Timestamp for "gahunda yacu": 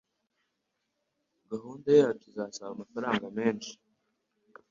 1.51-2.23